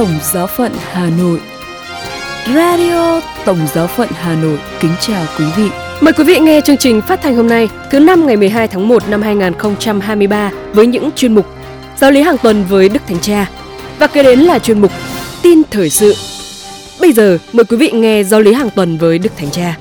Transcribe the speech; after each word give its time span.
Tổng 0.00 0.18
Giáo 0.32 0.46
phận 0.46 0.72
Hà 0.92 1.10
Nội 1.18 1.40
Radio 2.54 3.20
Tổng 3.44 3.58
Giáo 3.74 3.86
phận 3.86 4.08
Hà 4.12 4.34
Nội 4.34 4.58
kính 4.80 4.90
chào 5.00 5.24
quý 5.38 5.44
vị. 5.56 5.68
Mời 6.00 6.12
quý 6.12 6.24
vị 6.24 6.38
nghe 6.38 6.60
chương 6.60 6.76
trình 6.76 7.00
phát 7.00 7.20
thanh 7.22 7.36
hôm 7.36 7.48
nay, 7.48 7.68
thứ 7.90 7.98
năm 7.98 8.26
ngày 8.26 8.36
12 8.36 8.68
tháng 8.68 8.88
1 8.88 9.08
năm 9.08 9.22
2023 9.22 10.50
với 10.72 10.86
những 10.86 11.10
chuyên 11.16 11.34
mục 11.34 11.46
Giáo 11.96 12.10
lý 12.10 12.22
hàng 12.22 12.36
tuần 12.42 12.64
với 12.68 12.88
Đức 12.88 13.02
Thánh 13.06 13.20
Cha 13.20 13.50
và 13.98 14.06
kế 14.06 14.22
đến 14.22 14.40
là 14.40 14.58
chuyên 14.58 14.80
mục 14.80 14.92
Tin 15.42 15.62
thời 15.70 15.90
sự. 15.90 16.14
Bây 17.00 17.12
giờ 17.12 17.38
mời 17.52 17.64
quý 17.64 17.76
vị 17.76 17.90
nghe 17.90 18.22
Giáo 18.22 18.40
lý 18.40 18.52
hàng 18.52 18.70
tuần 18.70 18.98
với 18.98 19.18
Đức 19.18 19.30
Thánh 19.36 19.50
Cha. 19.50 19.76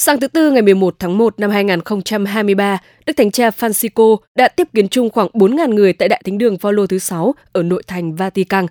Sáng 0.00 0.20
thứ 0.20 0.28
Tư 0.28 0.50
ngày 0.50 0.62
11 0.62 0.94
tháng 0.98 1.18
1 1.18 1.40
năm 1.40 1.50
2023, 1.50 2.78
Đức 3.06 3.12
Thánh 3.16 3.30
Cha 3.30 3.50
Francisco 3.50 4.16
đã 4.34 4.48
tiếp 4.48 4.68
kiến 4.74 4.88
chung 4.88 5.10
khoảng 5.10 5.28
4.000 5.28 5.74
người 5.74 5.92
tại 5.92 6.08
Đại 6.08 6.22
Thính 6.24 6.38
đường 6.38 6.58
Phaolô 6.58 6.86
thứ 6.86 6.98
6 6.98 7.34
ở 7.52 7.62
nội 7.62 7.82
thành 7.86 8.14
Vatican. 8.14 8.66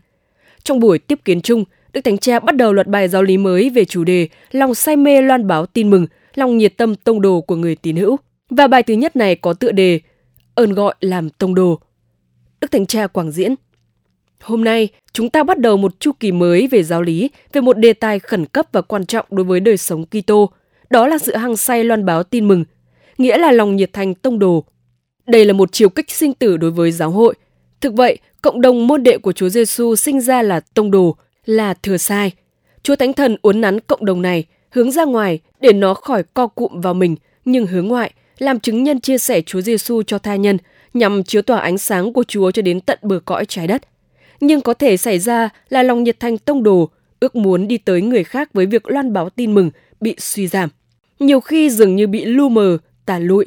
Trong 0.64 0.80
buổi 0.80 1.00
tiếp 1.00 1.20
kiến 1.26 1.42
chung, 1.42 1.64
Đức 1.94 2.02
Thánh 2.02 2.18
Cha 2.18 2.40
bắt 2.40 2.56
đầu 2.56 2.74
loạt 2.74 2.88
bài 2.88 3.08
giáo 3.08 3.24
lý 3.24 3.38
mới 3.38 3.70
về 3.70 3.86
chủ 3.86 4.04
đề 4.04 4.28
lòng 4.52 4.76
say 4.76 4.96
mê 4.96 5.22
loan 5.22 5.48
báo 5.48 5.66
tin 5.66 5.90
mừng, 5.90 6.08
lòng 6.36 6.58
nhiệt 6.58 6.78
tâm 6.78 6.96
tông 6.96 7.22
đồ 7.22 7.42
của 7.42 7.56
người 7.56 7.76
tín 7.76 7.96
hữu. 7.96 8.18
Và 8.50 8.68
bài 8.68 8.84
thứ 8.84 8.94
nhất 8.94 9.16
này 9.16 9.36
có 9.36 9.54
tựa 9.54 9.72
đề 9.72 10.00
ơn 10.56 10.74
gọi 10.74 10.96
làm 11.00 11.30
tông 11.30 11.56
đồ. 11.56 11.80
Đức 12.62 12.72
Thánh 12.72 12.86
Cha 12.86 13.08
quảng 13.08 13.32
diễn. 13.32 13.56
Hôm 14.42 14.64
nay, 14.64 14.88
chúng 15.14 15.30
ta 15.30 15.44
bắt 15.44 15.60
đầu 15.60 15.78
một 15.78 16.00
chu 16.00 16.12
kỳ 16.20 16.32
mới 16.32 16.68
về 16.68 16.84
giáo 16.84 17.02
lý, 17.02 17.30
về 17.54 17.62
một 17.62 17.78
đề 17.78 17.94
tài 17.94 18.20
khẩn 18.20 18.46
cấp 18.46 18.66
và 18.72 18.82
quan 18.82 19.06
trọng 19.06 19.26
đối 19.30 19.44
với 19.44 19.60
đời 19.60 19.78
sống 19.78 20.06
Kitô, 20.06 20.52
đó 20.90 21.08
là 21.08 21.18
sự 21.18 21.36
hăng 21.36 21.58
say 21.58 21.84
loan 21.84 22.06
báo 22.06 22.24
tin 22.24 22.48
mừng, 22.48 22.66
nghĩa 23.18 23.38
là 23.38 23.52
lòng 23.52 23.76
nhiệt 23.76 23.94
thành 23.94 24.16
tông 24.16 24.40
đồ. 24.40 24.64
Đây 25.28 25.46
là 25.46 25.54
một 25.54 25.70
chiều 25.72 25.90
kích 25.90 26.12
sinh 26.12 26.34
tử 26.34 26.58
đối 26.58 26.72
với 26.72 26.92
giáo 26.92 27.12
hội. 27.12 27.36
Thực 27.82 27.94
vậy, 27.94 28.18
cộng 28.42 28.62
đồng 28.62 28.88
môn 28.88 29.04
đệ 29.04 29.18
của 29.18 29.32
Chúa 29.32 29.50
Giêsu 29.50 29.96
sinh 29.96 30.22
ra 30.22 30.42
là 30.42 30.60
tông 30.60 30.92
đồ, 30.92 31.16
là 31.46 31.74
thừa 31.74 31.98
sai. 31.98 32.32
Chúa 32.84 32.96
Thánh 32.96 33.14
Thần 33.14 33.38
uốn 33.42 33.62
nắn 33.62 33.80
cộng 33.80 34.06
đồng 34.06 34.22
này, 34.22 34.46
hướng 34.70 34.92
ra 34.92 35.06
ngoài 35.06 35.40
để 35.60 35.74
nó 35.74 35.94
khỏi 35.94 36.24
co 36.34 36.48
cụm 36.48 36.82
vào 36.82 36.94
mình, 36.94 37.16
nhưng 37.46 37.68
hướng 37.68 37.88
ngoại, 37.88 38.12
làm 38.38 38.60
chứng 38.60 38.84
nhân 38.84 39.00
chia 39.00 39.18
sẻ 39.18 39.42
Chúa 39.42 39.62
Giêsu 39.62 40.04
cho 40.04 40.20
tha 40.20 40.36
nhân, 40.36 40.58
nhằm 40.94 41.24
chiếu 41.24 41.42
tỏa 41.42 41.60
ánh 41.60 41.78
sáng 41.78 42.14
của 42.14 42.24
Chúa 42.24 42.52
cho 42.52 42.62
đến 42.62 42.82
tận 42.82 43.00
bờ 43.02 43.20
cõi 43.26 43.46
trái 43.46 43.68
đất. 43.68 43.82
Nhưng 44.40 44.62
có 44.62 44.74
thể 44.74 44.98
xảy 44.98 45.20
ra 45.20 45.50
là 45.70 45.84
lòng 45.84 46.04
nhiệt 46.04 46.20
thành 46.20 46.38
tông 46.38 46.64
đồ, 46.64 46.90
ước 47.20 47.36
muốn 47.36 47.68
đi 47.68 47.78
tới 47.78 48.02
người 48.02 48.24
khác 48.24 48.54
với 48.54 48.66
việc 48.66 48.88
loan 48.88 49.14
báo 49.14 49.30
tin 49.30 49.54
mừng 49.54 49.72
bị 50.02 50.16
suy 50.18 50.48
giảm. 50.48 50.70
Nhiều 51.20 51.40
khi 51.40 51.70
dường 51.70 51.96
như 51.96 52.08
bị 52.08 52.26
lu 52.26 52.50
mờ, 52.50 52.78
tà 53.06 53.20
lụi. 53.20 53.46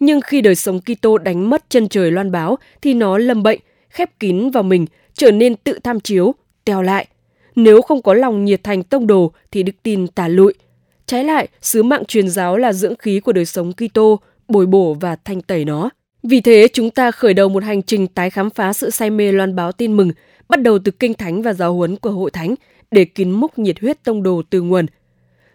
Nhưng 0.00 0.20
khi 0.20 0.40
đời 0.40 0.54
sống 0.54 0.80
Kitô 0.80 1.18
đánh 1.18 1.50
mất 1.50 1.64
chân 1.68 1.88
trời 1.88 2.10
loan 2.10 2.32
báo 2.32 2.58
thì 2.82 2.94
nó 2.94 3.18
lâm 3.18 3.42
bệnh, 3.42 3.60
khép 3.90 4.20
kín 4.20 4.50
vào 4.50 4.62
mình, 4.62 4.86
trở 5.14 5.30
nên 5.30 5.56
tự 5.56 5.78
tham 5.84 6.00
chiếu, 6.00 6.34
teo 6.64 6.82
lại. 6.82 7.06
Nếu 7.56 7.82
không 7.82 8.02
có 8.02 8.14
lòng 8.14 8.44
nhiệt 8.44 8.64
thành 8.64 8.82
tông 8.82 9.06
đồ 9.06 9.32
thì 9.50 9.62
đức 9.62 9.72
tin 9.82 10.06
tà 10.06 10.28
lụi. 10.28 10.54
Trái 11.06 11.24
lại, 11.24 11.48
sứ 11.60 11.82
mạng 11.82 12.04
truyền 12.04 12.28
giáo 12.28 12.56
là 12.56 12.72
dưỡng 12.72 12.96
khí 12.96 13.20
của 13.20 13.32
đời 13.32 13.44
sống 13.44 13.72
Kitô, 13.72 14.20
bồi 14.48 14.66
bổ 14.66 14.94
và 14.94 15.16
thanh 15.24 15.40
tẩy 15.40 15.64
nó. 15.64 15.90
Vì 16.22 16.40
thế, 16.40 16.68
chúng 16.72 16.90
ta 16.90 17.10
khởi 17.10 17.34
đầu 17.34 17.48
một 17.48 17.64
hành 17.64 17.82
trình 17.82 18.06
tái 18.06 18.30
khám 18.30 18.50
phá 18.50 18.72
sự 18.72 18.90
say 18.90 19.10
mê 19.10 19.32
loan 19.32 19.56
báo 19.56 19.72
tin 19.72 19.92
mừng, 19.92 20.10
bắt 20.48 20.62
đầu 20.62 20.78
từ 20.78 20.92
kinh 20.92 21.14
thánh 21.14 21.42
và 21.42 21.52
giáo 21.52 21.74
huấn 21.74 21.96
của 21.96 22.10
hội 22.10 22.30
thánh 22.30 22.54
để 22.90 23.04
kín 23.04 23.30
múc 23.30 23.58
nhiệt 23.58 23.80
huyết 23.80 24.04
tông 24.04 24.22
đồ 24.22 24.42
từ 24.50 24.62
nguồn. 24.62 24.86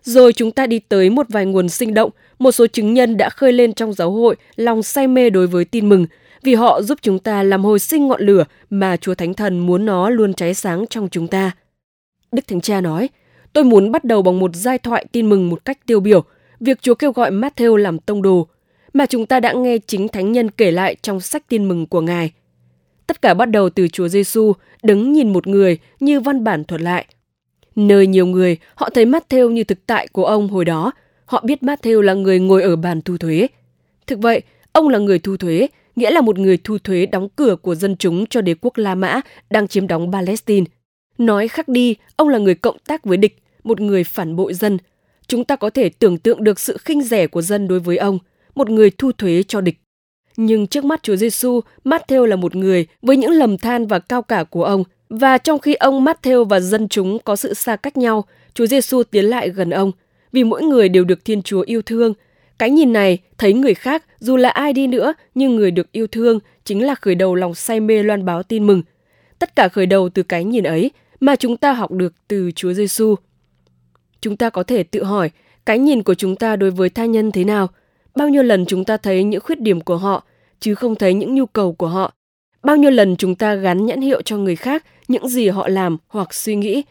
Rồi 0.04 0.34
chúng 0.34 0.52
ta 0.52 0.68
đi 0.68 0.80
tới 0.80 1.10
một 1.10 1.26
vài 1.30 1.46
nguồn 1.46 1.70
sinh 1.70 1.94
động, 1.94 2.12
một 2.40 2.52
số 2.52 2.68
chứng 2.68 2.94
nhân 2.94 3.18
đã 3.18 3.30
khơi 3.30 3.54
lên 3.54 3.74
trong 3.74 3.94
giáo 3.94 4.12
hội 4.12 4.36
lòng 4.56 4.84
say 4.84 5.08
mê 5.08 5.30
đối 5.30 5.48
với 5.48 5.66
tin 5.66 5.90
mừng, 5.90 6.06
vì 6.44 6.56
họ 6.56 6.82
giúp 6.82 7.00
chúng 7.02 7.20
ta 7.20 7.44
làm 7.44 7.64
hồi 7.66 7.80
sinh 7.80 8.08
ngọn 8.08 8.22
lửa 8.22 8.44
mà 8.70 8.98
Chúa 8.98 9.16
Thánh 9.16 9.34
Thần 9.34 9.60
muốn 9.60 9.86
nó 9.86 10.10
luôn 10.10 10.34
cháy 10.34 10.54
sáng 10.54 10.86
trong 10.90 11.10
chúng 11.10 11.28
ta. 11.28 11.52
Đức 12.32 12.48
Thánh 12.48 12.62
Cha 12.62 12.82
nói, 12.82 13.10
tôi 13.54 13.64
muốn 13.64 13.92
bắt 13.92 14.04
đầu 14.04 14.22
bằng 14.22 14.40
một 14.40 14.56
giai 14.56 14.78
thoại 14.78 15.06
tin 15.12 15.30
mừng 15.30 15.50
một 15.50 15.66
cách 15.66 15.86
tiêu 15.86 16.00
biểu, 16.00 16.24
việc 16.60 16.82
Chúa 16.82 16.96
kêu 16.96 17.12
gọi 17.12 17.32
Matthew 17.32 17.76
làm 17.76 18.00
tông 18.00 18.22
đồ, 18.22 18.48
mà 18.94 19.06
chúng 19.06 19.26
ta 19.26 19.40
đã 19.40 19.54
nghe 19.54 19.78
chính 19.78 20.08
thánh 20.08 20.32
nhân 20.32 20.52
kể 20.52 20.72
lại 20.72 20.96
trong 21.02 21.20
sách 21.20 21.50
tin 21.50 21.68
mừng 21.68 21.86
của 21.86 22.02
Ngài. 22.02 22.32
Tất 23.08 23.22
cả 23.22 23.34
bắt 23.34 23.46
đầu 23.46 23.70
từ 23.70 23.88
Chúa 23.88 24.08
Giêsu 24.08 24.54
đứng 24.84 25.14
nhìn 25.14 25.34
một 25.34 25.48
người 25.48 25.78
như 26.00 26.20
văn 26.20 26.44
bản 26.44 26.64
thuật 26.64 26.82
lại. 26.82 27.06
Nơi 27.78 28.08
nhiều 28.08 28.26
người, 28.26 28.58
họ 28.76 28.90
thấy 28.90 29.06
Matthew 29.06 29.50
như 29.50 29.64
thực 29.64 29.86
tại 29.86 30.08
của 30.08 30.26
ông 30.26 30.48
hồi 30.48 30.66
đó. 30.66 30.92
Họ 31.26 31.44
biết 31.46 31.64
Matthew 31.64 32.02
là 32.02 32.14
người 32.14 32.40
ngồi 32.40 32.64
ở 32.64 32.76
bàn 32.76 33.02
thu 33.02 33.18
thuế. 33.18 33.48
Thực 34.08 34.20
vậy, 34.20 34.42
ông 34.72 34.90
là 34.90 35.00
người 35.00 35.20
thu 35.20 35.38
thuế, 35.38 35.68
nghĩa 35.96 36.12
là 36.12 36.22
một 36.22 36.40
người 36.40 36.58
thu 36.64 36.78
thuế 36.78 37.06
đóng 37.06 37.30
cửa 37.36 37.56
của 37.56 37.76
dân 37.76 37.96
chúng 37.98 38.26
cho 38.26 38.42
đế 38.42 38.56
quốc 38.62 38.78
La 38.78 38.96
Mã 38.96 39.22
đang 39.50 39.68
chiếm 39.68 39.88
đóng 39.88 40.12
Palestine. 40.12 40.66
Nói 41.18 41.48
khác 41.48 41.68
đi, 41.68 41.96
ông 42.16 42.30
là 42.30 42.38
người 42.38 42.56
cộng 42.56 42.78
tác 42.88 43.06
với 43.06 43.18
địch, 43.18 43.38
một 43.64 43.82
người 43.82 44.04
phản 44.04 44.36
bội 44.36 44.54
dân. 44.54 44.78
Chúng 45.28 45.44
ta 45.44 45.56
có 45.56 45.70
thể 45.70 45.90
tưởng 45.90 46.18
tượng 46.18 46.44
được 46.44 46.60
sự 46.60 46.78
khinh 46.78 47.02
rẻ 47.02 47.28
của 47.28 47.42
dân 47.42 47.68
đối 47.68 47.80
với 47.80 47.98
ông, 47.98 48.20
một 48.56 48.70
người 48.70 48.90
thu 48.90 49.12
thuế 49.12 49.44
cho 49.48 49.62
địch. 49.62 49.78
Nhưng 50.38 50.68
trước 50.68 50.86
mắt 50.86 51.04
Chúa 51.04 51.16
Giêsu, 51.16 51.62
Matthew 51.86 52.26
là 52.26 52.36
một 52.36 52.56
người 52.56 52.88
với 53.02 53.18
những 53.18 53.32
lầm 53.32 53.58
than 53.58 53.88
và 53.88 54.00
cao 54.00 54.22
cả 54.22 54.44
của 54.44 54.64
ông, 54.64 54.84
và 55.10 55.38
trong 55.38 55.60
khi 55.60 55.74
ông 55.74 56.06
Matthew 56.06 56.44
và 56.44 56.60
dân 56.60 56.88
chúng 56.88 57.20
có 57.20 57.36
sự 57.36 57.54
xa 57.54 57.76
cách 57.76 57.98
nhau, 57.98 58.26
Chúa 58.54 58.66
Giêsu 58.66 59.04
tiến 59.04 59.26
lại 59.26 59.50
gần 59.50 59.70
ông, 59.70 59.92
vì 60.32 60.44
mỗi 60.44 60.64
người 60.64 60.90
đều 60.90 61.04
được 61.04 61.26
Thiên 61.26 61.42
Chúa 61.42 61.62
yêu 61.62 61.82
thương. 61.82 62.14
Cái 62.60 62.70
nhìn 62.70 62.94
này, 62.94 63.18
thấy 63.38 63.54
người 63.54 63.74
khác, 63.74 64.06
dù 64.20 64.38
là 64.38 64.50
ai 64.50 64.74
đi 64.74 64.88
nữa, 64.88 65.14
nhưng 65.36 65.56
người 65.56 65.72
được 65.72 65.92
yêu 65.92 66.08
thương 66.08 66.40
chính 66.64 66.86
là 66.86 66.96
khởi 66.96 67.16
đầu 67.16 67.36
lòng 67.36 67.56
say 67.56 67.80
mê 67.80 68.04
loan 68.04 68.26
báo 68.26 68.44
tin 68.44 68.68
mừng. 68.68 68.82
Tất 69.40 69.56
cả 69.56 69.68
khởi 69.68 69.86
đầu 69.86 70.10
từ 70.10 70.24
cái 70.24 70.44
nhìn 70.44 70.64
ấy 70.64 70.92
mà 71.20 71.36
chúng 71.36 71.58
ta 71.58 71.74
học 71.74 71.92
được 71.92 72.14
từ 72.28 72.52
Chúa 72.52 72.74
Giêsu. 72.74 73.16
Chúng 74.22 74.38
ta 74.38 74.50
có 74.50 74.64
thể 74.64 74.84
tự 74.84 75.04
hỏi, 75.04 75.30
cái 75.66 75.80
nhìn 75.80 76.04
của 76.04 76.14
chúng 76.14 76.36
ta 76.36 76.56
đối 76.56 76.72
với 76.72 76.90
tha 76.90 77.06
nhân 77.06 77.32
thế 77.32 77.44
nào? 77.44 77.68
Bao 78.16 78.30
nhiêu 78.30 78.44
lần 78.44 78.66
chúng 78.66 78.86
ta 78.86 78.98
thấy 78.98 79.24
những 79.24 79.42
khuyết 79.42 79.60
điểm 79.60 79.82
của 79.82 79.98
họ, 79.98 80.24
chứ 80.60 80.76
không 80.76 80.96
thấy 80.96 81.14
những 81.14 81.36
nhu 81.36 81.46
cầu 81.46 81.74
của 81.74 81.88
họ? 81.88 82.14
Bao 82.64 82.76
nhiêu 82.78 82.92
lần 82.92 83.16
chúng 83.16 83.36
ta 83.36 83.56
gắn 83.56 83.86
nhãn 83.86 84.02
hiệu 84.02 84.22
cho 84.22 84.38
người 84.38 84.56
khác 84.56 84.84
những 85.08 85.30
gì 85.30 85.48
họ 85.48 85.68
làm 85.68 85.98
hoặc 86.08 86.34
suy 86.34 86.56
nghĩ? 86.56 86.84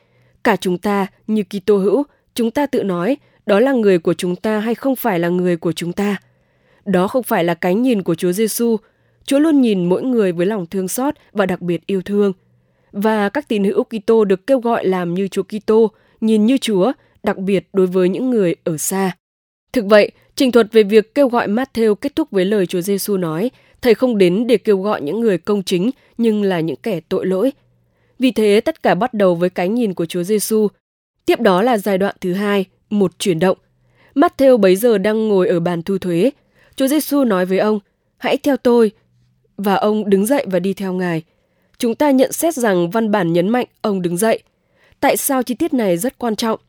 Cả 0.44 0.56
chúng 0.56 0.78
ta, 0.78 1.06
như 1.26 1.42
Kitô 1.42 1.78
hữu, 1.78 2.02
chúng 2.34 2.50
ta 2.50 2.66
tự 2.66 2.82
nói 2.82 3.16
đó 3.46 3.60
là 3.60 3.72
người 3.72 3.98
của 3.98 4.14
chúng 4.14 4.36
ta 4.36 4.58
hay 4.58 4.74
không 4.74 4.96
phải 4.96 5.18
là 5.18 5.28
người 5.28 5.56
của 5.56 5.72
chúng 5.72 5.92
ta. 5.92 6.16
Đó 6.84 7.08
không 7.08 7.22
phải 7.22 7.44
là 7.44 7.54
cái 7.54 7.74
nhìn 7.74 8.02
của 8.02 8.14
Chúa 8.14 8.32
Giêsu. 8.32 8.76
Chúa 9.24 9.38
luôn 9.38 9.60
nhìn 9.60 9.88
mỗi 9.88 10.02
người 10.02 10.32
với 10.32 10.46
lòng 10.46 10.66
thương 10.66 10.88
xót 10.88 11.14
và 11.32 11.46
đặc 11.46 11.62
biệt 11.62 11.86
yêu 11.86 12.02
thương. 12.02 12.32
Và 12.92 13.28
các 13.28 13.48
tín 13.48 13.64
hữu 13.64 13.84
Kitô 13.84 14.24
được 14.24 14.46
kêu 14.46 14.60
gọi 14.60 14.86
làm 14.86 15.14
như 15.14 15.28
Chúa 15.28 15.42
Kitô, 15.42 15.90
nhìn 16.20 16.46
như 16.46 16.58
Chúa, 16.58 16.92
đặc 17.22 17.38
biệt 17.38 17.68
đối 17.72 17.86
với 17.86 18.08
những 18.08 18.30
người 18.30 18.54
ở 18.64 18.76
xa. 18.76 19.16
Thực 19.72 19.84
vậy, 19.84 20.10
trình 20.36 20.52
thuật 20.52 20.72
về 20.72 20.82
việc 20.82 21.14
kêu 21.14 21.28
gọi 21.28 21.48
Matthew 21.48 21.94
kết 21.94 22.16
thúc 22.16 22.30
với 22.30 22.44
lời 22.44 22.66
Chúa 22.66 22.80
Giêsu 22.80 23.16
nói, 23.16 23.50
thầy 23.82 23.94
không 23.94 24.18
đến 24.18 24.46
để 24.46 24.56
kêu 24.56 24.82
gọi 24.82 25.02
những 25.02 25.20
người 25.20 25.38
công 25.38 25.62
chính 25.62 25.90
nhưng 26.18 26.42
là 26.42 26.60
những 26.60 26.76
kẻ 26.76 27.00
tội 27.08 27.26
lỗi. 27.26 27.52
Vì 28.18 28.30
thế 28.30 28.60
tất 28.60 28.82
cả 28.82 28.94
bắt 28.94 29.14
đầu 29.14 29.34
với 29.34 29.50
cái 29.50 29.68
nhìn 29.68 29.94
của 29.94 30.06
Chúa 30.06 30.22
Giêsu. 30.22 30.68
Tiếp 31.26 31.40
đó 31.40 31.62
là 31.62 31.78
giai 31.78 31.98
đoạn 31.98 32.16
thứ 32.20 32.32
hai, 32.32 32.64
một 32.90 33.18
chuyển 33.18 33.38
động. 33.38 33.58
Matthew 34.14 34.56
bấy 34.56 34.76
giờ 34.76 34.98
đang 34.98 35.28
ngồi 35.28 35.48
ở 35.48 35.60
bàn 35.60 35.82
thu 35.82 35.98
thuế. 35.98 36.30
Chúa 36.76 36.86
Giêsu 36.86 37.24
nói 37.24 37.46
với 37.46 37.58
ông, 37.58 37.80
hãy 38.16 38.36
theo 38.36 38.56
tôi. 38.56 38.90
Và 39.56 39.74
ông 39.74 40.10
đứng 40.10 40.26
dậy 40.26 40.46
và 40.50 40.58
đi 40.58 40.74
theo 40.74 40.92
Ngài. 40.92 41.22
Chúng 41.78 41.94
ta 41.94 42.10
nhận 42.10 42.32
xét 42.32 42.54
rằng 42.54 42.90
văn 42.90 43.10
bản 43.10 43.32
nhấn 43.32 43.48
mạnh 43.48 43.66
ông 43.80 44.02
đứng 44.02 44.16
dậy. 44.16 44.42
Tại 45.00 45.16
sao 45.16 45.42
chi 45.42 45.54
tiết 45.54 45.74
này 45.74 45.96
rất 45.96 46.18
quan 46.18 46.36
trọng? 46.36 46.60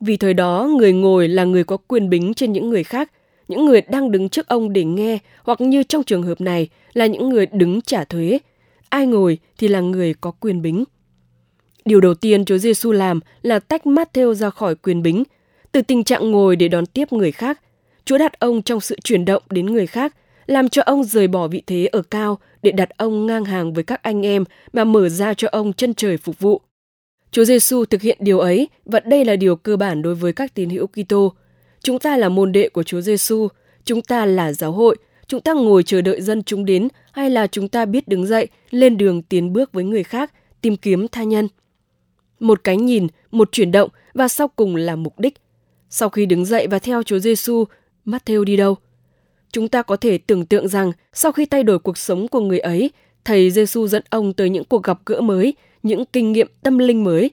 Vì 0.00 0.16
thời 0.16 0.34
đó, 0.34 0.68
người 0.78 0.92
ngồi 0.92 1.28
là 1.28 1.44
người 1.44 1.64
có 1.64 1.76
quyền 1.76 2.10
bính 2.10 2.34
trên 2.34 2.52
những 2.52 2.70
người 2.70 2.84
khác, 2.84 3.12
những 3.48 3.64
người 3.64 3.80
đang 3.80 4.10
đứng 4.10 4.28
trước 4.28 4.48
ông 4.48 4.72
để 4.72 4.84
nghe, 4.84 5.18
hoặc 5.42 5.60
như 5.60 5.82
trong 5.82 6.04
trường 6.04 6.22
hợp 6.22 6.40
này 6.40 6.68
là 6.92 7.06
những 7.06 7.28
người 7.28 7.46
đứng 7.46 7.80
trả 7.80 8.04
thuế. 8.04 8.38
Ai 8.88 9.06
ngồi 9.06 9.38
thì 9.58 9.68
là 9.68 9.80
người 9.80 10.14
có 10.14 10.30
quyền 10.30 10.62
bính. 10.62 10.84
Điều 11.84 12.00
đầu 12.00 12.14
tiên 12.14 12.44
Chúa 12.44 12.58
Giêsu 12.58 12.92
làm 12.92 13.20
là 13.42 13.58
tách 13.58 13.86
Matthew 13.86 14.34
ra 14.34 14.50
khỏi 14.50 14.74
quyền 14.74 15.02
bính, 15.02 15.24
từ 15.72 15.82
tình 15.82 16.04
trạng 16.04 16.30
ngồi 16.30 16.56
để 16.56 16.68
đón 16.68 16.86
tiếp 16.86 17.12
người 17.12 17.32
khác. 17.32 17.60
Chúa 18.04 18.18
đặt 18.18 18.38
ông 18.38 18.62
trong 18.62 18.80
sự 18.80 18.96
chuyển 19.04 19.24
động 19.24 19.42
đến 19.50 19.66
người 19.66 19.86
khác, 19.86 20.14
làm 20.46 20.68
cho 20.68 20.82
ông 20.82 21.04
rời 21.04 21.28
bỏ 21.28 21.48
vị 21.48 21.62
thế 21.66 21.86
ở 21.86 22.02
cao 22.02 22.38
để 22.62 22.72
đặt 22.72 22.88
ông 22.96 23.26
ngang 23.26 23.44
hàng 23.44 23.72
với 23.72 23.84
các 23.84 24.02
anh 24.02 24.26
em 24.26 24.44
mà 24.72 24.84
mở 24.84 25.08
ra 25.08 25.34
cho 25.34 25.48
ông 25.52 25.72
chân 25.72 25.94
trời 25.94 26.16
phục 26.16 26.38
vụ. 26.38 26.60
Chúa 27.30 27.44
Giêsu 27.44 27.84
thực 27.84 28.02
hiện 28.02 28.18
điều 28.20 28.38
ấy 28.38 28.68
và 28.84 29.00
đây 29.00 29.24
là 29.24 29.36
điều 29.36 29.56
cơ 29.56 29.76
bản 29.76 30.02
đối 30.02 30.14
với 30.14 30.32
các 30.32 30.54
tín 30.54 30.70
hữu 30.70 30.86
Kitô. 30.86 31.32
Chúng 31.82 31.98
ta 31.98 32.16
là 32.16 32.28
môn 32.28 32.52
đệ 32.52 32.68
của 32.68 32.82
Chúa 32.82 33.00
Giêsu, 33.00 33.48
chúng 33.84 34.02
ta 34.02 34.26
là 34.26 34.52
giáo 34.52 34.72
hội, 34.72 34.96
chúng 35.28 35.40
ta 35.40 35.52
ngồi 35.52 35.82
chờ 35.82 36.00
đợi 36.00 36.20
dân 36.20 36.42
chúng 36.42 36.64
đến 36.64 36.88
hay 37.12 37.30
là 37.30 37.46
chúng 37.46 37.68
ta 37.68 37.84
biết 37.84 38.08
đứng 38.08 38.26
dậy, 38.26 38.48
lên 38.70 38.96
đường 38.96 39.22
tiến 39.22 39.52
bước 39.52 39.72
với 39.72 39.84
người 39.84 40.02
khác, 40.02 40.32
tìm 40.60 40.76
kiếm 40.76 41.08
tha 41.08 41.22
nhân. 41.22 41.48
Một 42.40 42.64
cái 42.64 42.76
nhìn, 42.76 43.06
một 43.30 43.48
chuyển 43.52 43.72
động 43.72 43.90
và 44.14 44.28
sau 44.28 44.48
cùng 44.48 44.76
là 44.76 44.96
mục 44.96 45.18
đích. 45.18 45.34
Sau 45.90 46.08
khi 46.08 46.26
đứng 46.26 46.44
dậy 46.44 46.66
và 46.70 46.78
theo 46.78 47.02
Chúa 47.02 47.18
Giêsu, 47.18 47.64
Matthew 48.06 48.44
đi 48.44 48.56
đâu? 48.56 48.76
Chúng 49.52 49.68
ta 49.68 49.82
có 49.82 49.96
thể 49.96 50.18
tưởng 50.18 50.46
tượng 50.46 50.68
rằng 50.68 50.92
sau 51.12 51.32
khi 51.32 51.46
thay 51.46 51.62
đổi 51.62 51.78
cuộc 51.78 51.98
sống 51.98 52.28
của 52.28 52.40
người 52.40 52.58
ấy, 52.58 52.90
thầy 53.24 53.50
Giêsu 53.50 53.86
dẫn 53.86 54.02
ông 54.10 54.32
tới 54.32 54.50
những 54.50 54.64
cuộc 54.64 54.82
gặp 54.82 54.98
gỡ 55.06 55.20
mới, 55.20 55.54
những 55.82 56.04
kinh 56.12 56.32
nghiệm 56.32 56.48
tâm 56.62 56.78
linh 56.78 57.04
mới. 57.04 57.30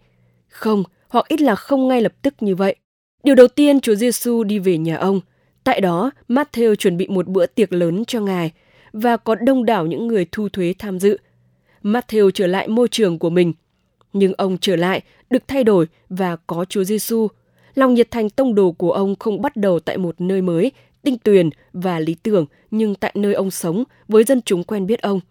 Không, 0.47 0.83
hoặc 1.09 1.25
ít 1.27 1.41
là 1.41 1.55
không 1.55 1.87
ngay 1.87 2.01
lập 2.01 2.13
tức 2.21 2.33
như 2.39 2.55
vậy. 2.55 2.75
Điều 3.23 3.35
đầu 3.35 3.47
tiên 3.47 3.79
Chúa 3.79 3.95
Giêsu 3.95 4.43
đi 4.43 4.59
về 4.59 4.77
nhà 4.77 4.97
ông. 4.97 5.21
Tại 5.63 5.81
đó, 5.81 6.11
Matthew 6.29 6.75
chuẩn 6.75 6.97
bị 6.97 7.07
một 7.07 7.27
bữa 7.27 7.45
tiệc 7.45 7.73
lớn 7.73 8.05
cho 8.05 8.19
Ngài 8.19 8.51
và 8.93 9.17
có 9.17 9.35
đông 9.35 9.65
đảo 9.65 9.85
những 9.85 10.07
người 10.07 10.25
thu 10.31 10.49
thuế 10.49 10.73
tham 10.79 10.99
dự. 10.99 11.17
Matthew 11.83 12.31
trở 12.31 12.47
lại 12.47 12.67
môi 12.67 12.87
trường 12.87 13.19
của 13.19 13.29
mình. 13.29 13.53
Nhưng 14.13 14.33
ông 14.33 14.57
trở 14.61 14.75
lại, 14.75 15.01
được 15.29 15.43
thay 15.47 15.63
đổi 15.63 15.87
và 16.09 16.35
có 16.35 16.65
Chúa 16.69 16.83
Giêsu. 16.83 17.27
Lòng 17.75 17.93
nhiệt 17.93 18.11
thành 18.11 18.29
tông 18.29 18.55
đồ 18.55 18.71
của 18.71 18.91
ông 18.91 19.15
không 19.19 19.41
bắt 19.41 19.55
đầu 19.55 19.79
tại 19.79 19.97
một 19.97 20.21
nơi 20.21 20.41
mới, 20.41 20.71
tinh 21.01 21.17
tuyền 21.17 21.49
và 21.73 21.99
lý 21.99 22.15
tưởng, 22.23 22.45
nhưng 22.71 22.95
tại 22.95 23.11
nơi 23.15 23.33
ông 23.33 23.51
sống, 23.51 23.83
với 24.07 24.23
dân 24.23 24.41
chúng 24.41 24.63
quen 24.63 24.87
biết 24.87 25.01
ông– 25.01 25.19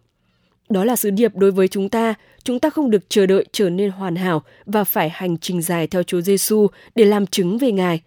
đó 0.73 0.85
là 0.85 0.97
sứ 0.97 1.11
điệp 1.11 1.37
đối 1.37 1.51
với 1.51 1.69
chúng 1.69 1.89
ta. 1.89 2.15
Chúng 2.45 2.61
ta 2.61 2.71
không 2.71 2.91
được 2.91 3.03
chờ 3.09 3.27
đợi 3.27 3.47
trở 3.53 3.71
nên 3.71 3.91
hoàn 3.91 4.17
hảo 4.17 4.43
và 4.67 4.85
phải 4.85 5.09
hành 5.09 5.39
trình 5.39 5.63
dài 5.63 5.87
theo 5.87 6.03
Chúa 6.03 6.21
Giêsu 6.21 6.67
để 6.95 7.05
làm 7.05 7.27
chứng 7.27 7.59
về 7.59 7.73
Ngài. 7.73 8.01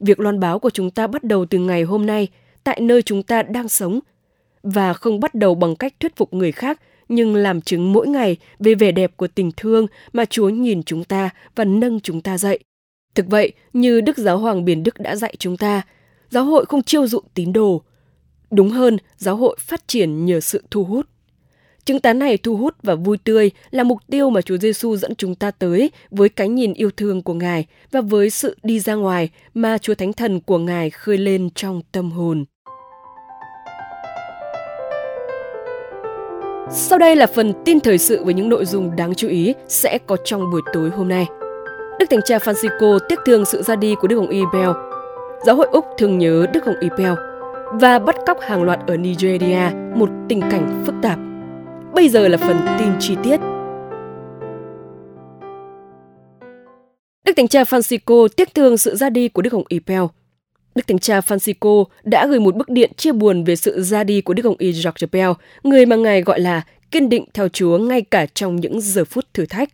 Việc 0.00 0.20
loan 0.20 0.40
báo 0.40 0.58
của 0.58 0.70
chúng 0.70 0.90
ta 0.90 1.06
bắt 1.06 1.24
đầu 1.24 1.46
từ 1.46 1.58
ngày 1.58 1.82
hôm 1.82 2.06
nay, 2.06 2.28
tại 2.64 2.80
nơi 2.80 3.02
chúng 3.02 3.22
ta 3.22 3.42
đang 3.42 3.68
sống, 3.68 4.00
và 4.62 4.92
không 4.92 5.20
bắt 5.20 5.34
đầu 5.34 5.54
bằng 5.54 5.76
cách 5.76 5.94
thuyết 6.00 6.16
phục 6.16 6.34
người 6.34 6.52
khác, 6.52 6.80
nhưng 7.08 7.34
làm 7.34 7.60
chứng 7.60 7.92
mỗi 7.92 8.08
ngày 8.08 8.36
về 8.58 8.74
vẻ 8.74 8.92
đẹp 8.92 9.16
của 9.16 9.28
tình 9.28 9.50
thương 9.56 9.86
mà 10.12 10.24
Chúa 10.24 10.48
nhìn 10.48 10.82
chúng 10.82 11.04
ta 11.04 11.30
và 11.54 11.64
nâng 11.64 12.00
chúng 12.00 12.20
ta 12.20 12.38
dậy. 12.38 12.58
Thực 13.14 13.26
vậy, 13.26 13.52
như 13.72 14.00
Đức 14.00 14.18
Giáo 14.18 14.38
Hoàng 14.38 14.64
Biển 14.64 14.82
Đức 14.82 15.00
đã 15.00 15.16
dạy 15.16 15.34
chúng 15.38 15.56
ta, 15.56 15.82
giáo 16.30 16.44
hội 16.44 16.64
không 16.66 16.82
chiêu 16.82 17.06
dụ 17.06 17.20
tín 17.34 17.52
đồ. 17.52 17.82
Đúng 18.50 18.70
hơn, 18.70 18.96
giáo 19.16 19.36
hội 19.36 19.56
phát 19.60 19.88
triển 19.88 20.24
nhờ 20.24 20.40
sự 20.40 20.62
thu 20.70 20.84
hút. 20.84 21.06
Chứng 21.88 22.00
tá 22.00 22.12
này 22.12 22.36
thu 22.36 22.56
hút 22.56 22.74
và 22.82 22.94
vui 22.94 23.18
tươi 23.24 23.50
là 23.70 23.82
mục 23.82 23.98
tiêu 24.10 24.30
mà 24.30 24.40
Chúa 24.40 24.56
Giêsu 24.56 24.96
dẫn 24.96 25.14
chúng 25.14 25.34
ta 25.34 25.50
tới 25.50 25.90
với 26.10 26.28
cái 26.28 26.48
nhìn 26.48 26.74
yêu 26.74 26.90
thương 26.96 27.22
của 27.22 27.34
Ngài 27.34 27.66
và 27.90 28.00
với 28.00 28.30
sự 28.30 28.56
đi 28.62 28.80
ra 28.80 28.94
ngoài 28.94 29.30
mà 29.54 29.78
Chúa 29.78 29.94
Thánh 29.94 30.12
Thần 30.12 30.40
của 30.40 30.58
Ngài 30.58 30.90
khơi 30.90 31.18
lên 31.18 31.50
trong 31.54 31.80
tâm 31.92 32.10
hồn. 32.10 32.44
Sau 36.70 36.98
đây 36.98 37.16
là 37.16 37.26
phần 37.26 37.52
tin 37.64 37.80
thời 37.80 37.98
sự 37.98 38.24
với 38.24 38.34
những 38.34 38.48
nội 38.48 38.64
dung 38.64 38.96
đáng 38.96 39.14
chú 39.14 39.28
ý 39.28 39.54
sẽ 39.68 39.98
có 40.06 40.16
trong 40.24 40.50
buổi 40.50 40.62
tối 40.72 40.90
hôm 40.90 41.08
nay. 41.08 41.26
Đức 41.98 42.06
Thánh 42.10 42.22
Cha 42.24 42.38
Francisco 42.38 42.98
tiếc 43.08 43.18
thương 43.26 43.44
sự 43.44 43.62
ra 43.62 43.76
đi 43.76 43.94
của 44.00 44.08
Đức 44.08 44.16
Hồng 44.16 44.28
Y 44.28 44.40
Bell. 44.52 44.70
Giáo 45.46 45.56
hội 45.56 45.66
Úc 45.72 45.84
thường 45.98 46.18
nhớ 46.18 46.46
Đức 46.52 46.64
Hồng 46.64 46.80
Y 46.80 46.88
Bell 46.98 47.14
và 47.72 47.98
bắt 47.98 48.16
cóc 48.26 48.40
hàng 48.40 48.62
loạt 48.62 48.78
ở 48.86 48.96
Nigeria, 48.96 49.70
một 49.94 50.08
tình 50.28 50.40
cảnh 50.40 50.82
phức 50.86 50.94
tạp. 51.02 51.27
Bây 51.98 52.08
giờ 52.08 52.28
là 52.28 52.36
phần 52.36 52.56
tin 52.78 52.88
chi 53.00 53.14
tiết. 53.24 53.40
Đức 57.24 57.32
Thánh 57.36 57.48
Cha 57.48 57.62
Francisco 57.62 58.28
tiếc 58.28 58.54
thương 58.54 58.78
sự 58.78 58.96
ra 58.96 59.10
đi 59.10 59.28
của 59.28 59.42
Đức 59.42 59.52
Hồng 59.52 59.64
Y 59.68 59.78
Pell. 59.78 60.04
Đức 60.74 60.86
Thánh 60.86 60.98
Cha 60.98 61.20
Francisco 61.20 61.84
đã 62.02 62.26
gửi 62.26 62.40
một 62.40 62.56
bức 62.56 62.68
điện 62.68 62.90
chia 62.96 63.12
buồn 63.12 63.44
về 63.44 63.56
sự 63.56 63.82
ra 63.82 64.04
đi 64.04 64.20
của 64.20 64.34
Đức 64.34 64.44
Hồng 64.44 64.56
Y 64.58 64.72
George 64.72 65.06
Pell, 65.12 65.30
người 65.62 65.86
mà 65.86 65.96
Ngài 65.96 66.22
gọi 66.22 66.40
là 66.40 66.62
kiên 66.90 67.08
định 67.08 67.24
theo 67.34 67.48
Chúa 67.48 67.78
ngay 67.78 68.02
cả 68.02 68.26
trong 68.26 68.56
những 68.56 68.80
giờ 68.80 69.04
phút 69.04 69.24
thử 69.34 69.46
thách. 69.46 69.68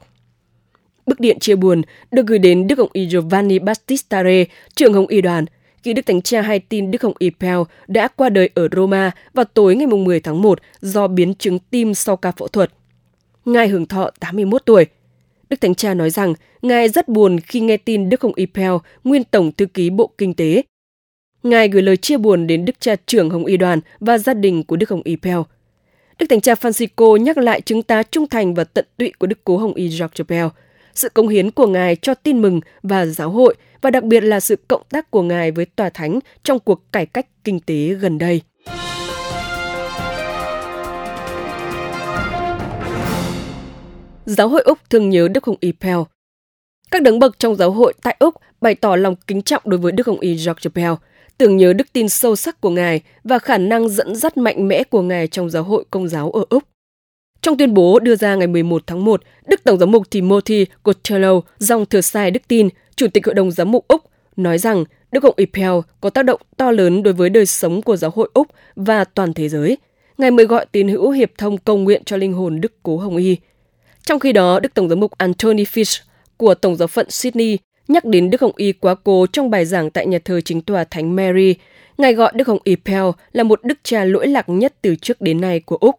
Bức 1.07 1.21
điện 1.21 1.39
chia 1.39 1.57
buồn 1.57 1.83
được 2.11 2.27
gửi 2.27 2.39
đến 2.39 2.67
Đức 2.67 2.79
Hồng 2.79 2.91
Y 2.93 3.09
Giovanni 3.09 3.59
Battistare, 3.59 4.45
trưởng 4.75 4.93
Hồng 4.93 5.07
Y 5.07 5.21
đoàn, 5.21 5.45
khi 5.85 5.93
Đức 5.93 6.07
Thánh 6.07 6.23
Cha 6.23 6.43
hay 6.43 6.59
tin 6.59 6.91
Đức 6.91 7.03
Hồng 7.03 7.13
Ipel 7.19 7.59
đã 7.87 8.09
qua 8.09 8.29
đời 8.29 8.51
ở 8.55 8.69
Roma 8.77 9.11
vào 9.35 9.45
tối 9.45 9.77
ngày 9.77 9.87
10 9.87 10.21
tháng 10.21 10.43
1 10.43 10.59
do 10.81 11.07
biến 11.09 11.35
chứng 11.35 11.59
tim 11.59 11.95
sau 11.95 12.17
ca 12.17 12.33
phẫu 12.33 12.49
thuật. 12.49 12.73
Ngài 13.45 13.69
hưởng 13.69 13.87
thọ 13.87 14.11
81 14.21 14.63
tuổi. 14.65 14.87
Đức 15.51 15.61
Thánh 15.61 15.75
Cha 15.75 15.95
nói 15.95 16.11
rằng 16.11 16.35
Ngài 16.63 16.89
rất 16.89 17.09
buồn 17.09 17.41
khi 17.41 17.61
nghe 17.61 17.77
tin 17.77 18.09
Đức 18.09 18.23
Hồng 18.23 18.35
Ipel, 18.35 18.73
nguyên 19.05 19.25
Tổng 19.25 19.53
Thư 19.53 19.67
ký 19.67 19.91
Bộ 19.91 20.11
Kinh 20.19 20.35
tế. 20.35 20.63
Ngài 21.43 21.69
gửi 21.69 21.83
lời 21.83 21.97
chia 21.97 22.17
buồn 22.17 22.47
đến 22.47 22.65
Đức 22.65 22.81
Cha 22.81 22.97
trưởng 23.07 23.31
Hồng 23.31 23.45
Y 23.45 23.57
đoàn 23.57 23.81
và 24.01 24.19
gia 24.19 24.35
đình 24.35 24.63
của 24.63 24.77
Đức 24.77 24.91
Hồng 24.91 25.03
Ipel. 25.05 25.39
Đức 26.19 26.27
Thánh 26.29 26.41
Cha 26.41 26.55
Francisco 26.55 27.17
nhắc 27.17 27.39
lại 27.39 27.61
chứng 27.61 27.83
tá 27.83 28.03
trung 28.03 28.29
thành 28.29 28.55
và 28.55 28.65
tận 28.65 28.85
tụy 28.97 29.13
của 29.19 29.27
Đức 29.27 29.39
Cố 29.45 29.57
Hồng 29.57 29.75
Y 29.75 29.89
Jacques 29.89 30.25
Bell, 30.29 30.49
sự 30.95 31.09
công 31.09 31.29
hiến 31.29 31.51
của 31.51 31.67
Ngài 31.67 31.97
cho 31.97 32.15
tin 32.15 32.43
mừng 32.43 32.61
và 32.83 33.07
giáo 33.07 33.31
hội 33.31 33.55
và 33.85 33.91
đặc 33.91 34.05
biệt 34.05 34.21
là 34.21 34.41
sự 34.41 34.57
cộng 34.69 34.83
tác 34.89 35.11
của 35.11 35.23
Ngài 35.23 35.51
với 35.51 35.65
Tòa 35.65 35.91
Thánh 35.91 36.21
trong 36.43 36.59
cuộc 36.59 36.93
cải 36.93 37.07
cách 37.07 37.27
kinh 37.45 37.61
tế 37.61 37.95
gần 37.95 38.19
đây. 38.19 38.43
Giáo 44.27 44.49
hội 44.49 44.63
Úc 44.63 44.79
thường 44.91 45.11
nhớ 45.11 45.29
Đức 45.29 45.45
Hồng 45.45 45.57
Y 45.61 45.73
Pell. 45.73 45.99
Các 46.91 47.03
đấng 47.03 47.19
bậc 47.19 47.39
trong 47.39 47.57
giáo 47.57 47.71
hội 47.71 47.95
tại 48.03 48.17
Úc 48.19 48.35
bày 48.61 48.75
tỏ 48.75 48.97
lòng 48.97 49.17
kính 49.27 49.43
trọng 49.43 49.63
đối 49.65 49.79
với 49.79 49.93
Đức 49.93 50.07
Hồng 50.07 50.21
Y 50.21 50.31
George 50.31 50.71
Pell, 50.75 50.93
tưởng 51.39 51.57
nhớ 51.57 51.73
đức 51.73 51.93
tin 51.93 52.09
sâu 52.09 52.37
sắc 52.37 52.61
của 52.61 52.71
Ngài 52.71 53.01
và 53.25 53.39
khả 53.39 53.59
năng 53.59 53.89
dẫn 53.89 54.17
dắt 54.17 54.37
mạnh 54.37 54.69
mẽ 54.69 54.85
của 54.85 55.03
Ngài 55.03 55.29
trong 55.29 55.51
giáo 55.51 55.63
hội 55.63 55.85
công 55.91 56.09
giáo 56.09 56.31
ở 56.31 56.45
Úc. 56.49 56.63
Trong 57.45 57.59
tuyên 57.59 57.75
bố 57.75 57.99
đưa 57.99 58.17
ra 58.17 58.35
ngày 58.35 58.47
11 58.47 58.83
tháng 58.87 59.05
1, 59.05 59.23
Đức 59.47 59.65
Tổng 59.65 59.79
giám 59.79 59.93
mục 59.93 60.11
Timothy 60.11 60.67
Costello, 60.83 61.41
dòng 61.59 61.87
thừa 61.87 62.01
sai 62.01 62.31
đức 62.31 62.41
tin, 62.49 62.69
Chủ 62.97 63.07
tịch 63.09 63.27
Hội 63.27 63.35
đồng 63.35 63.51
Giám 63.51 63.71
mục 63.71 63.89
Úc, 63.89 64.03
nói 64.37 64.59
rằng 64.59 64.85
Đức 65.13 65.21
Cộng 65.21 65.35
Ipel 65.37 65.73
có 66.01 66.11
tác 66.11 66.23
động 66.23 66.41
to 66.57 66.71
lớn 66.71 67.03
đối 67.03 67.15
với 67.15 67.31
đời 67.31 67.47
sống 67.47 67.83
của 67.83 67.97
giáo 67.97 68.11
hội 68.15 68.31
Úc 68.35 68.49
và 68.77 69.05
toàn 69.05 69.35
thế 69.35 69.49
giới. 69.49 69.79
Ngài 70.19 70.31
mời 70.31 70.47
gọi 70.47 70.67
tín 70.73 70.89
hữu 70.89 71.11
hiệp 71.11 71.31
thông 71.39 71.59
cầu 71.59 71.77
nguyện 71.77 72.03
cho 72.05 72.17
linh 72.17 72.33
hồn 72.33 72.61
Đức 72.61 72.73
Cố 72.83 72.97
Hồng 72.97 73.17
Y. 73.17 73.37
Trong 74.07 74.21
khi 74.21 74.33
đó, 74.33 74.61
Đức 74.61 74.75
Tổng 74.75 74.89
giám 74.89 75.01
mục 75.01 75.13
Anthony 75.19 75.65
Fish 75.65 76.03
của 76.37 76.55
Tổng 76.55 76.77
giáo 76.77 76.89
phận 76.89 77.11
Sydney 77.11 77.59
nhắc 77.89 78.05
đến 78.05 78.31
Đức 78.31 78.41
Hồng 78.41 78.53
Y 78.57 78.73
quá 78.73 78.95
cố 78.95 79.27
trong 79.33 79.51
bài 79.51 79.65
giảng 79.65 79.91
tại 79.91 80.07
nhà 80.07 80.19
thờ 80.25 80.41
chính 80.41 80.61
tòa 80.61 80.85
Thánh 80.85 81.17
Mary. 81.17 81.55
Ngài 81.99 82.15
gọi 82.15 82.33
Đức 82.35 82.49
Hồng 82.49 82.59
Y 82.65 82.77
Pell 82.77 83.07
là 83.33 83.43
một 83.43 83.65
đức 83.65 83.79
cha 83.83 84.05
lỗi 84.05 84.27
lạc 84.27 84.49
nhất 84.49 84.75
từ 84.83 84.97
trước 84.97 85.21
đến 85.21 85.41
nay 85.41 85.61
của 85.61 85.77
Úc. 85.77 85.95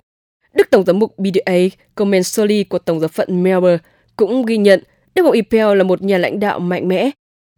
Đức 0.53 0.69
Tổng 0.69 0.85
giám 0.85 0.99
mục 0.99 1.19
BDA 1.19 1.53
Comensoli 1.95 2.63
của 2.63 2.79
Tổng 2.79 2.99
giáo 2.99 3.07
phận 3.07 3.43
Melbourne 3.43 3.77
cũng 4.15 4.45
ghi 4.45 4.57
nhận 4.57 4.83
Đức 5.15 5.23
Hồng 5.23 5.31
Ipel 5.31 5.77
là 5.77 5.83
một 5.83 6.01
nhà 6.01 6.17
lãnh 6.17 6.39
đạo 6.39 6.59
mạnh 6.59 6.87
mẽ. 6.87 7.09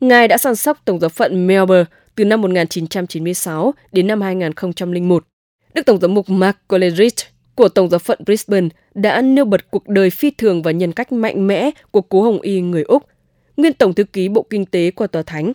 Ngài 0.01 0.27
đã 0.27 0.37
săn 0.37 0.55
sóc 0.55 0.77
Tổng 0.85 0.99
giáo 0.99 1.09
phận 1.09 1.47
Melbourne 1.47 1.85
từ 2.15 2.25
năm 2.25 2.41
1996 2.41 3.73
đến 3.91 4.07
năm 4.07 4.21
2001. 4.21 5.25
Đức 5.73 5.85
Tổng 5.85 5.99
giám 5.99 6.13
mục 6.13 6.29
Mark 6.29 6.57
Coleridge 6.67 7.23
của 7.55 7.69
Tổng 7.69 7.89
giáo 7.89 7.99
phận 7.99 8.19
Brisbane 8.25 8.67
đã 8.93 9.21
nêu 9.21 9.45
bật 9.45 9.71
cuộc 9.71 9.87
đời 9.87 10.09
phi 10.09 10.31
thường 10.31 10.61
và 10.61 10.71
nhân 10.71 10.91
cách 10.91 11.11
mạnh 11.11 11.47
mẽ 11.47 11.69
của 11.91 12.01
cố 12.01 12.21
Hồng 12.21 12.41
Y 12.41 12.61
người 12.61 12.83
Úc, 12.83 13.03
nguyên 13.57 13.73
Tổng 13.73 13.93
thư 13.93 14.03
ký 14.03 14.29
Bộ 14.29 14.45
Kinh 14.49 14.65
tế 14.65 14.91
của 14.91 15.07
Tòa 15.07 15.23
Thánh. 15.23 15.51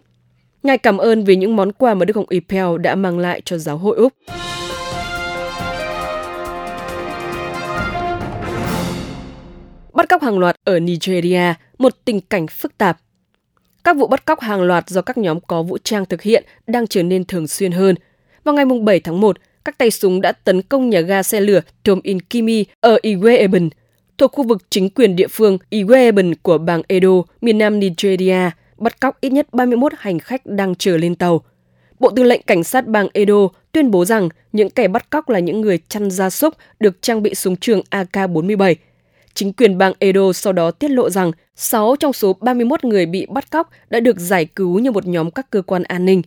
Ngài 0.62 0.79
cảm 0.79 0.99
ơn 0.99 1.25
vì 1.25 1.37
những 1.37 1.57
món 1.57 1.73
quà 1.73 1.95
mà 1.95 2.05
Đức 2.05 2.17
Hồng 2.17 2.29
Ipel 2.29 2.79
đã 2.81 2.95
mang 2.95 3.19
lại 3.19 3.43
cho 3.45 3.59
giáo 3.59 3.79
hội 3.79 3.97
Úc. 3.97 4.12
Bắt 9.93 10.09
cóc 10.09 10.23
hàng 10.23 10.38
loạt 10.38 10.57
ở 10.65 10.81
Nigeria, 10.81 11.55
một 11.83 12.05
tình 12.05 12.21
cảnh 12.21 12.47
phức 12.47 12.79
tạp. 12.79 13.01
Các 13.85 13.97
vụ 13.97 14.07
bắt 14.07 14.25
cóc 14.25 14.41
hàng 14.41 14.62
loạt 14.62 14.89
do 14.89 15.03
các 15.03 15.19
nhóm 15.19 15.41
có 15.41 15.62
vũ 15.62 15.79
trang 15.79 16.07
thực 16.07 16.23
hiện 16.23 16.45
đang 16.67 16.87
trở 16.87 17.03
nên 17.03 17.25
thường 17.25 17.49
xuyên 17.49 17.73
hơn. 17.73 17.95
Vào 18.45 18.55
ngày 18.55 18.65
7 18.65 19.01
tháng 19.01 19.21
1, 19.21 19.37
các 19.65 19.79
tay 19.79 19.91
súng 19.91 20.21
đã 20.21 20.33
tấn 20.33 20.62
công 20.62 20.91
nhà 20.91 21.01
ga 21.01 21.23
xe 21.23 21.41
lửa 21.41 21.61
Tom 21.83 22.01
In 22.03 22.21
Kimi 22.21 22.65
ở 22.81 22.99
Igwe 23.03 23.71
thuộc 24.19 24.33
khu 24.33 24.45
vực 24.45 24.62
chính 24.71 24.91
quyền 24.91 25.17
địa 25.17 25.27
phương 25.29 25.59
Igwe 25.71 26.35
của 26.43 26.59
bang 26.59 26.83
Edo, 26.89 27.23
miền 27.41 27.59
nam 27.59 27.81
Nigeria, 27.81 28.51
bắt 28.79 29.01
cóc 29.01 29.21
ít 29.21 29.33
nhất 29.33 29.47
31 29.53 29.93
hành 29.99 30.19
khách 30.19 30.47
đang 30.47 30.75
chờ 30.75 30.97
lên 30.97 31.15
tàu. 31.15 31.43
Bộ 31.99 32.11
Tư 32.11 32.23
lệnh 32.23 32.43
Cảnh 32.43 32.65
sát 32.65 32.87
bang 32.87 33.09
Edo 33.15 33.49
tuyên 33.73 33.91
bố 33.91 34.05
rằng 34.05 34.29
những 34.53 34.71
kẻ 34.71 34.89
bắt 34.89 35.11
cóc 35.11 35.29
là 35.29 35.39
những 35.39 35.61
người 35.61 35.79
chăn 35.89 36.11
gia 36.11 36.31
súc 36.31 36.55
được 36.81 37.03
trang 37.03 37.23
bị 37.23 37.35
súng 37.35 37.57
trường 37.57 37.83
AK-47 37.91 38.75
Chính 39.35 39.53
quyền 39.53 39.79
bang 39.79 39.93
Edo 39.99 40.33
sau 40.33 40.53
đó 40.53 40.71
tiết 40.71 40.91
lộ 40.91 41.11
rằng 41.11 41.33
6 41.57 41.97
trong 42.01 42.12
số 42.12 42.33
31 42.33 42.85
người 42.85 43.07
bị 43.07 43.27
bắt 43.27 43.51
cóc 43.51 43.71
đã 43.91 44.01
được 44.01 44.19
giải 44.19 44.45
cứu 44.45 44.79
như 44.79 44.91
một 44.91 45.07
nhóm 45.07 45.31
các 45.31 45.51
cơ 45.51 45.62
quan 45.62 45.83
an 45.83 46.05
ninh. 46.05 46.23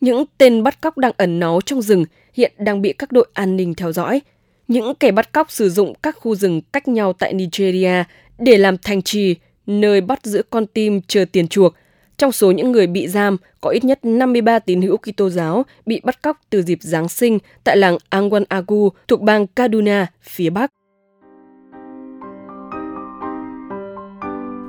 Những 0.00 0.24
tên 0.38 0.62
bắt 0.62 0.80
cóc 0.80 0.98
đang 0.98 1.12
ẩn 1.16 1.40
náu 1.40 1.60
trong 1.60 1.82
rừng 1.82 2.04
hiện 2.34 2.52
đang 2.58 2.82
bị 2.82 2.92
các 2.92 3.12
đội 3.12 3.26
an 3.34 3.56
ninh 3.56 3.74
theo 3.74 3.92
dõi. 3.92 4.20
Những 4.68 4.94
kẻ 4.94 5.10
bắt 5.10 5.32
cóc 5.32 5.50
sử 5.50 5.70
dụng 5.70 5.94
các 6.02 6.16
khu 6.16 6.34
rừng 6.34 6.60
cách 6.72 6.88
nhau 6.88 7.12
tại 7.12 7.32
Nigeria 7.32 8.04
để 8.38 8.58
làm 8.58 8.78
thành 8.78 9.02
trì, 9.02 9.36
nơi 9.66 10.00
bắt 10.00 10.20
giữ 10.24 10.42
con 10.50 10.66
tim 10.66 11.00
chờ 11.06 11.24
tiền 11.32 11.48
chuộc. 11.48 11.74
Trong 12.16 12.32
số 12.32 12.50
những 12.50 12.72
người 12.72 12.86
bị 12.86 13.08
giam, 13.08 13.36
có 13.60 13.70
ít 13.70 13.84
nhất 13.84 13.98
53 14.02 14.58
tín 14.58 14.82
hữu 14.82 14.96
Kitô 14.96 15.30
giáo 15.30 15.64
bị 15.86 16.00
bắt 16.04 16.22
cóc 16.22 16.40
từ 16.50 16.62
dịp 16.62 16.78
Giáng 16.82 17.08
sinh 17.08 17.38
tại 17.64 17.76
làng 17.76 17.98
Angwan 18.10 18.44
Agu 18.48 18.88
thuộc 19.08 19.20
bang 19.20 19.46
Kaduna, 19.46 20.06
phía 20.22 20.50
Bắc. 20.50 20.70